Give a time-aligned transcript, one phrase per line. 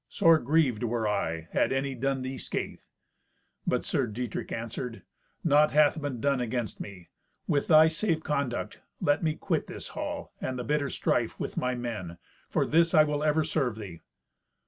[0.09, 2.81] Sore grieved were I, had any done thee scathe."
[3.67, 5.03] But Sir Dietrich answered,
[5.43, 7.09] "Naught hath been done against me.
[7.47, 11.75] With thy safe conduct let me quit this hall, and the bitter strife, with my
[11.75, 12.17] men.
[12.49, 14.01] For this I will ever serve thee."